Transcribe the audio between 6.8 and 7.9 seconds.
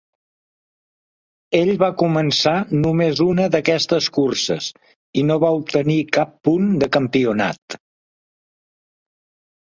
de campionat.